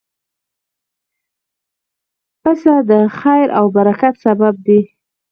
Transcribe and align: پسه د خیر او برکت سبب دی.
پسه 2.41 2.73
د 2.89 2.91
خیر 3.19 3.47
او 3.59 3.65
برکت 3.75 4.13
سبب 4.25 4.53
دی. 4.65 4.81